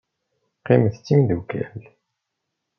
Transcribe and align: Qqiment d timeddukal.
Qqiment 0.59 0.93
d 0.93 0.97
timeddukal. 1.05 1.81